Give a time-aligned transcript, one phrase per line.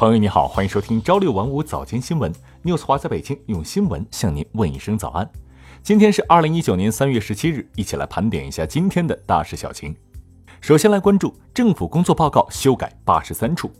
[0.00, 2.32] 朋友你好，欢迎收听朝六晚五早间新闻
[2.64, 5.30] ，news 华在北京用新闻向您问一声早安。
[5.82, 9.94] 今天是二零一九年三月十七日，一起来盘点一下今天的大事小情。
[10.62, 13.70] 首先来关注政府工作报告修改八十三处。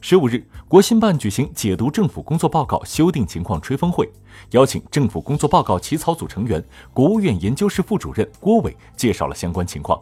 [0.00, 4.10] 十五日，国新办举行解读政府工作报告修订情况吹风会，
[4.52, 6.64] 邀请政府工作报告起草组成员、
[6.94, 10.00] 国务院研究室副主任郭伟介绍了相关情况。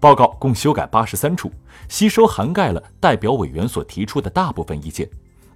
[0.00, 1.50] 报告共修改八十三处，
[1.88, 5.08] 吸收涵盖了代表委员所提出的大部分意见。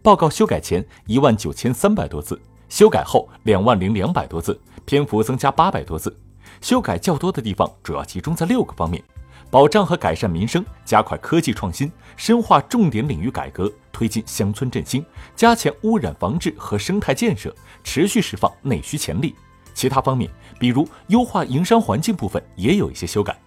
[0.02, 6.16] 报告修改前一万九千三百多字，修改后两万零两百多字，篇幅增加八百多字。
[6.60, 9.01] 修改较多的地方主要集中在六个方面：
[9.48, 15.06] 保障和改善民生，加快科技创新，深化重点领域改革，推进乡村振兴，
[15.37, 17.54] 加强污染防治和生态建设，
[17.84, 19.37] 持续释放内需潜力。
[19.73, 23.38] 其他方面，比如优化营商环境部分，也有一些修改。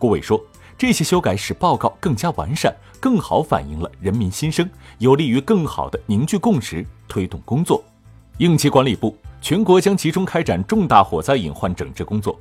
[0.00, 0.42] 郭伟说
[0.78, 7.84] ：“这些修改使报告更加完善，更好反映了人民心声，有利于更好的凝聚共识，推动工作。”
[8.38, 12.40] 应急管理部全国将集中开展重大火灾隐患整治工作。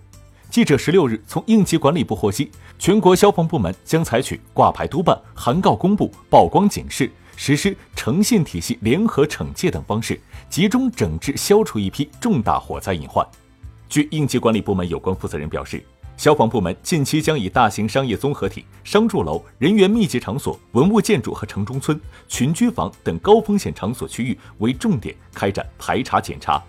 [0.49, 2.49] 记者十六日从应急管理部获悉，
[2.79, 10.17] 全国消防部门将采取挂牌督办、函告公布、曝光警示、实施诚信体系联合惩戒等方式，
[10.49, 13.27] 集中整治消除一批重大火灾隐患。
[13.89, 15.83] 据应急管理部门有关负责人表示。
[16.19, 26.61] 消防部门近期将以大型商业综合体、商住楼、人员密集场所、文物建筑和城中村、群居房等高风险场所区域为重点开展排查检查。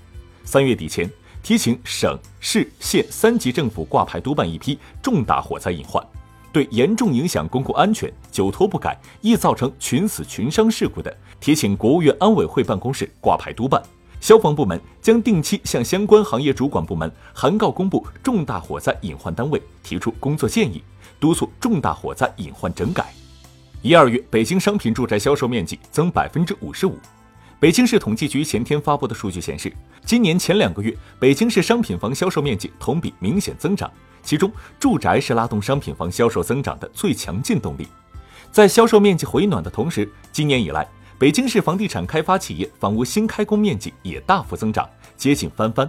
[0.44, 1.10] 三月底前，
[1.42, 6.00] 提请省市县三级政府挂牌督办一批重大火灾隐患，
[6.52, 13.82] 对严重影响公共安全、久拖不改、易造成群死群伤事故的，提请国务院安委会办公室挂牌督办。
[14.20, 20.82] 消防部门将定期向相关行业主管部门函告公布重大火灾隐患单位，提出工作建议，
[21.18, 23.12] 督促重大火灾隐患整改。
[23.80, 26.98] 一二月，北京商品住宅销售面积增百分之五十五。
[27.58, 29.72] 北京市统计局前天发布的数据显示，
[30.04, 33.90] 今年前两个月，北京市商品房销售面积同比明显增长，
[34.22, 37.88] 其中住宅是拉动商品房销售增长的最强劲动力。
[38.52, 40.86] 在销售面积回暖的同时，今年以来。
[41.20, 44.88] 北京市房地产开发企业房屋新开工面积也大幅增长，
[45.18, 45.86] 接近翻番。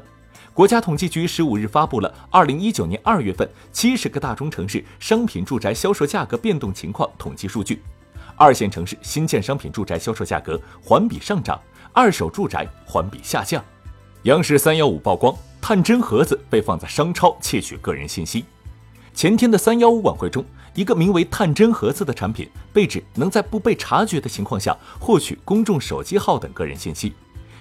[0.54, 7.82] 国家统计局十五日发布了二零一九年二月份七十个大中城市商品住宅销售价格变动情况统计数据，
[8.36, 11.58] 二线城市新建商品住宅销售价格环比上涨，
[11.94, 13.64] 二手住宅环比下降。
[14.24, 18.44] 央视三幺五曝光探针盒子被放在商超窃取个人信息。
[19.14, 20.44] 前天的三幺五晚会中。
[20.74, 27.12] 一个名为“探针盒子”的产品被指能在不被察觉的情况下获取公众手机号等个人信息。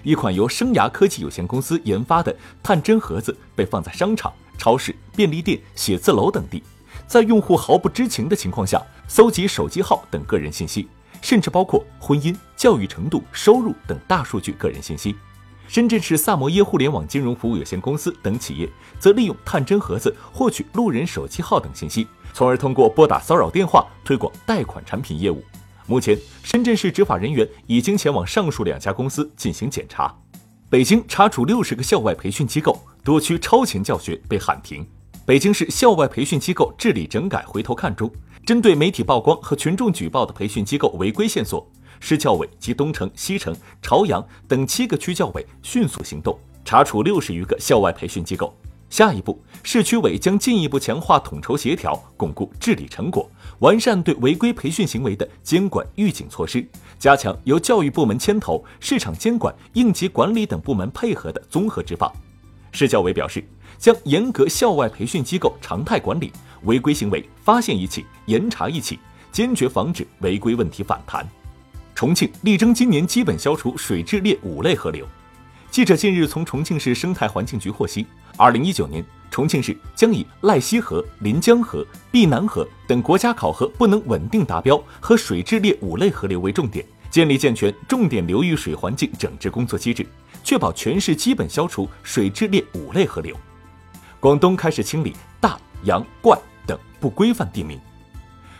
[0.05, 6.63] 一款由生涯科技有限公司研发的探针盒子被放在商场、超市、便利店、写字楼等地，
[7.09, 10.87] 在用户毫不知情的情况下搜集手机号等个人信息，
[11.21, 15.17] 甚至包括婚姻、教育程度、收入等大数据个人信息。
[15.71, 22.09] 深圳市萨摩耶互联网金融服务有限公司等企业则利用探针盒子获取路人手机号等信息。
[22.33, 25.45] 从而通过拨打骚扰电话推广贷款产品业务。
[25.87, 30.13] 目前，深圳市执法人员已经前往上述两家公司进行检查。
[30.69, 34.85] 北京查处六十个校外培训机构，多区超前教学被喊停。
[35.25, 38.11] 北京市校外培训机构治理整改回头看中，
[38.45, 41.65] 针对媒体曝光和群众举报的培训机构违规线索，
[42.01, 48.53] 市教委及东城、西城、朝阳等七个区教委迅速行动，查处六十余个校外培训机构。
[48.89, 56.67] 下一步，市区委将进一步强化统筹协调，巩固治理成果，完善对违规培训行为的监管预警措施，
[56.99, 62.13] 加强由教育部门牵头、市场监管、应急管理等部门配合的综合执法。
[62.73, 63.45] 市教委表示，
[63.79, 66.33] 将严格校外培训机构常态管理，
[66.65, 68.99] 违规行为发现一起严查一起，
[69.31, 71.25] 坚决防止违规问题反弹。
[72.01, 75.07] 重庆力争今年基本消除水质劣五类河流。
[75.71, 78.07] 记者近日从重庆市生态环境局获悉，
[78.39, 90.07] 二零一九年，重庆市将以赖溪河、临江河、碧南河等国家考核不能稳定达标和水质劣五类河流为重点，建立健全重点流域水环境整治工作机制，
[90.43, 93.37] 确保全市基本消除水质劣五类河流。
[94.19, 96.35] 广东开始清理大、洋、怪
[96.67, 97.79] 等不规范地名。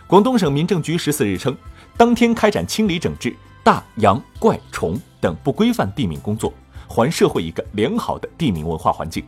[0.05, 1.55] 广东省民政局十四日称，
[2.01, 3.31] 当天开展清理整治
[3.63, 6.51] 大、洋、怪、虫等不规范地名工作。
[6.87, 9.23] 还社会一个良好的地名文化环境。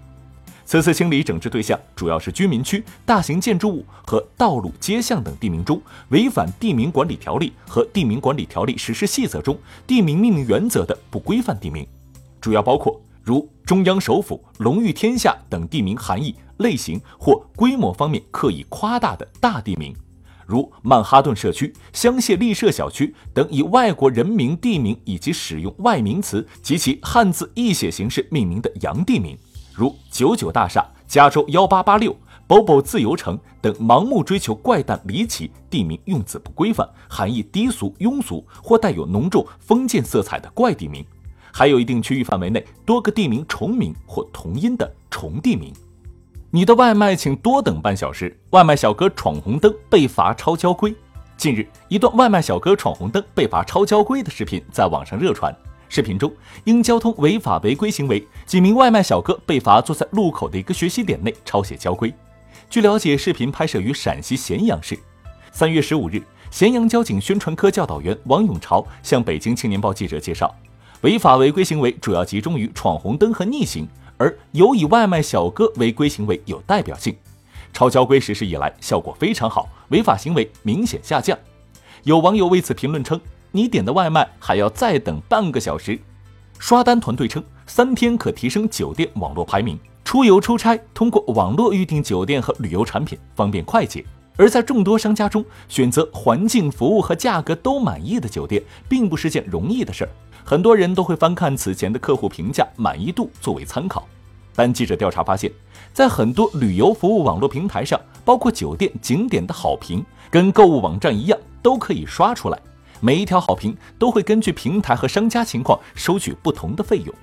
[0.65, 5.79] 此次清理整治对象主要是居民区、大型建筑物和道路、街巷等地名中
[6.09, 9.55] 违反地名管理条例和地名管理条例实施细则中
[9.85, 11.87] 地名命名原则的不规范地名，
[12.41, 19.95] 主要包括如中央首府、龙驭天下等地名含义、类型或规模方面刻意夸大的大地名，
[20.45, 29.37] 如曼哈顿社区、香榭丽舍小区等以外国人名、地名以及使用外名词及其汉字译写形式命名的洋地名，
[29.73, 32.15] 如九九大厦、加州幺八八六、
[32.47, 41.05] Bobo 自由城等盲目追求怪诞离奇、地名用字不规范、含义低俗庸俗或带有浓重封建色彩的怪地名，
[41.51, 45.73] 还有一定区域范围内多个地名重名或同音的重地名。
[46.55, 50.93] 你的外卖请多等半小时，外卖小哥闯红灯被罚超交规。
[51.35, 55.51] 近日，一段外卖小哥闯红灯被罚超交规的视频在网上热传。
[55.89, 56.31] 视频中，
[56.63, 62.13] 因交通违法违规行为，几名外卖小哥被罚坐在路口的一个学习点内抄写交规。
[62.69, 64.95] 据了解，视频拍摄于陕西咸阳市。
[65.51, 66.21] 三月十五日，
[66.51, 70.55] 咸阳交警宣传科教导员王永朝向北京青年报记者介绍，
[71.01, 73.87] 违法违规行为主要集中于闯红灯和逆行。
[74.23, 77.13] 而有以外卖小哥违规行为有代表性，
[77.73, 81.37] 超交规实施以来效果非常好，违法行为明显下降。
[82.03, 83.19] 有网友为此评论称
[83.51, 85.99] ：“你点的外卖还要再等半个小时。”
[86.57, 89.77] 刷单团队称，三天可提升酒店网络排名。
[90.05, 94.05] 出游出差通过网络预订酒店和旅游产品，方便快捷。
[94.37, 100.09] 而在众多商家中，选择环境、服务和价格都满意的酒店，并不是件容易的事儿。
[100.45, 104.05] 很多人都会翻看此前的客户评价满意度作为参考，
[104.55, 105.51] 但记者调查发现，
[105.93, 112.59] 在很多旅游服务网络平台上，包括酒店、景点的好评，跟购物网站一样，都可以刷出来。
[112.99, 117.13] 每一条好评都会根据平台和商家情况收取不同的费用。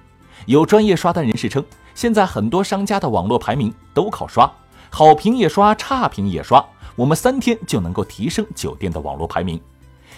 [0.46, 4.50] 有专业刷单人士称，现在很多商家的网络排名都靠刷，
[4.90, 6.64] 好评也刷，差评也刷，
[6.96, 9.60] 我们三天就能够提升酒店的网络排名。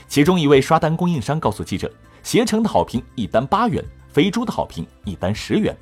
[0.09, 1.91] 其中一位刷单供应商告诉记者。
[2.25, 5.77] 携程的好评一单八元，飞猪的好评一单十元。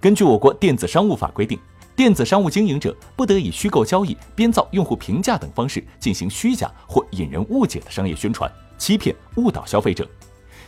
[0.00, 1.58] 根据我国电子商务法规定，
[1.94, 10.08] 电子商务经营者不得以虚构交易、编造用户评价等方式进行虚假或引人误解的商业宣传，欺骗、误导消费者。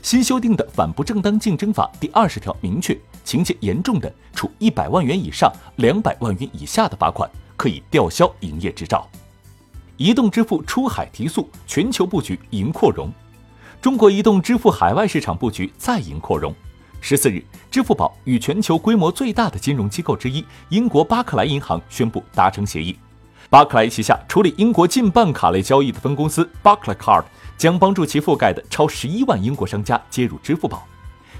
[0.02, 2.94] 新修订的《反不正当竞争法》第二十条明确，
[3.24, 9.08] 情节严重的，处一百万元以上两百万元以下的罚款，可以吊销营业执照。
[9.96, 13.10] 移动支付出海提速，全球布局迎扩容。
[13.80, 16.54] 中国移动支付海外市场布局再迎扩容。
[17.04, 22.96] 十四日，支付宝与全球规模最大的金融机构之一英国巴克莱银行宣布达成协议。
[23.50, 27.24] 巴克莱旗下处理英国近半卡类交易的分公司 Barclaycard
[27.58, 30.86] 将帮助其覆盖的超十一万英国商家接入支付宝。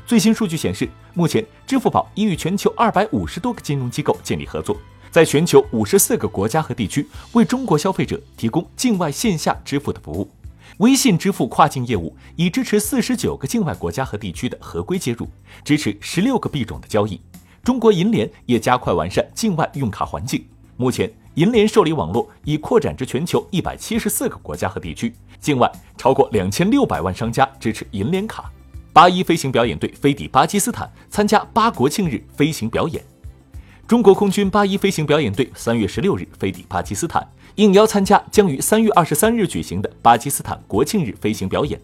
[0.04, 4.76] 最新数据显示，目前支付宝已与全球二百五十多个金融机构建立合作，
[5.12, 10.28] 在全球五十四个国家和地区为中国消费者提供境外线下支付的服务。
[10.78, 15.28] 微信支付跨境业务已支持四十九个境外国家和地区的合规接入，
[15.64, 17.20] 支持十六个币种的交易。
[17.62, 20.44] 中国银联也加快完善境外用卡环境。
[20.76, 28.50] 目前，银联受理网络已扩展至全球一百七十四个国家和地区，境外超过两千六百万商家支持银联卡。
[28.92, 33.02] 八一飞行表演队飞抵巴基斯坦参加八国庆日飞行表演。
[33.86, 37.26] 中国空军八一飞行表演队三月十六日飞抵巴基斯坦。
[37.56, 41.78] 应邀参加将于三月二十三日举行的巴基斯坦国庆日飞行表演。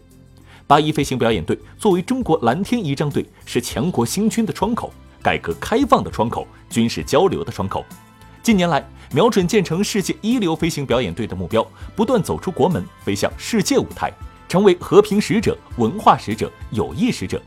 [0.65, 4.91] 八一飞行表演队作为中国蓝天仪仗队，是强国兴军的窗口、
[5.21, 7.85] 改革开放的窗口、军事交流的窗口。
[8.41, 14.11] 近年来，瞄准建成世界一流飞行表演队的目标，不断走出国门，飞向世界舞台，
[14.47, 17.39] 成为和平使者、文化使者、友谊使者。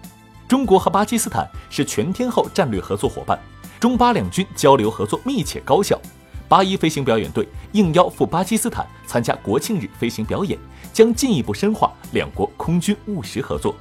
[0.47, 3.37] 中国和巴基斯坦是全天候战略合作伙伴，
[3.83, 6.01] 中巴两军交流合作密切高效。
[6.49, 10.57] 八一飞行表演队应邀赴巴基斯坦参加国庆日飞行表演，
[10.93, 13.75] 将进一步深化两国空军务实合作。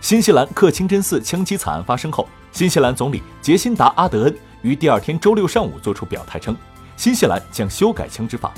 [0.00, 6.56] 新西兰克清真寺枪击惨案发生后，新西兰总理杰辛达·阿德恩于第二天周六上午作出表态称，
[6.96, 8.52] 新西兰将修改枪支法。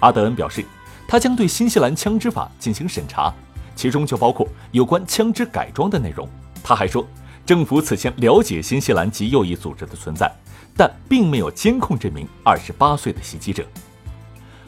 [0.00, 0.64] 阿德恩表示，
[1.06, 3.32] 他将对新西兰枪支法进行审查，
[3.76, 6.28] 其中就包括有关枪支改装的内容。
[6.60, 7.06] 他还说，
[7.44, 10.30] 政府此前了解新西兰极右翼组织的存在。
[10.76, 13.64] 但并没有监控这名二十八岁的袭击者。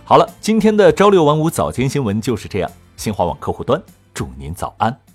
[0.05, 2.71] 好了，今天的朝六晚五早间新闻就是这样。
[2.97, 3.83] 新华网客户端
[4.15, 5.06] 祝您早安。